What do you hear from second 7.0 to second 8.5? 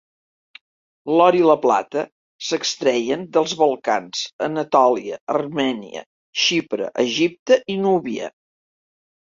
Egipte i Núbia.